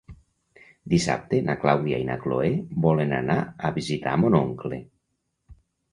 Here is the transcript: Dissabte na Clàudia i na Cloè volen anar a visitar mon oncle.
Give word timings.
Dissabte 0.93 1.41
na 1.49 1.55
Clàudia 1.65 1.99
i 2.03 2.07
na 2.09 2.17
Cloè 2.25 2.49
volen 2.87 3.15
anar 3.21 3.39
a 3.71 3.75
visitar 3.79 4.19
mon 4.23 4.39
oncle. 4.43 4.85